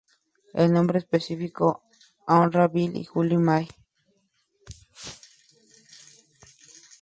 [0.55, 1.83] El nombre específico
[2.25, 3.67] honra a Bill y Julie May.